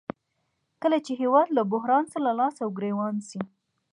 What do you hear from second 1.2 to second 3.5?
هېواد له بحران سره لاس او ګریوان شي